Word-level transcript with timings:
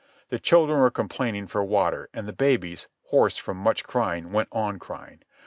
The 0.29 0.39
children 0.39 0.79
were 0.79 0.89
complaining 0.89 1.45
for 1.45 1.63
water, 1.63 2.09
and 2.11 2.27
the 2.27 2.33
babies, 2.33 2.87
hoarse 3.09 3.37
from 3.37 3.57
much 3.57 3.83
crying, 3.83 4.31
went 4.31 4.49
on 4.51 4.79
crying. 4.79 5.21